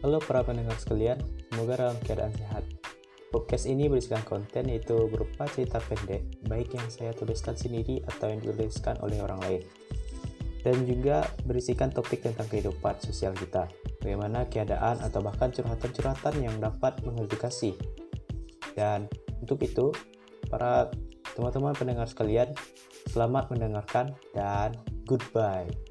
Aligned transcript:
Halo 0.00 0.16
para 0.16 0.40
pendengar 0.40 0.80
sekalian, 0.80 1.20
semoga 1.52 1.76
dalam 1.76 2.00
keadaan 2.00 2.32
sehat. 2.32 2.64
Podcast 3.28 3.68
ini 3.68 3.84
berisikan 3.84 4.24
konten 4.24 4.72
yaitu 4.72 4.96
berupa 5.12 5.44
cerita 5.44 5.76
pendek, 5.76 6.24
baik 6.48 6.72
yang 6.72 6.88
saya 6.88 7.12
tuliskan 7.12 7.52
sendiri 7.52 8.00
atau 8.08 8.32
yang 8.32 8.40
dituliskan 8.40 8.96
oleh 9.04 9.20
orang 9.20 9.36
lain. 9.44 9.62
Dan 10.64 10.88
juga 10.88 11.28
berisikan 11.44 11.92
topik 11.92 12.24
tentang 12.24 12.48
kehidupan 12.48 12.96
sosial 13.04 13.36
kita, 13.36 13.68
bagaimana 14.00 14.48
keadaan 14.48 15.04
atau 15.04 15.20
bahkan 15.20 15.52
curhatan-curhatan 15.52 16.48
yang 16.48 16.56
dapat 16.56 16.96
mengedukasi. 17.04 17.76
Dan 18.72 19.04
untuk 19.44 19.60
itu, 19.60 19.92
para 20.48 20.88
teman-teman 21.36 21.76
pendengar 21.76 22.08
sekalian, 22.08 22.48
selamat 23.12 23.52
mendengarkan 23.52 24.16
dan 24.32 24.72
goodbye. 25.04 25.89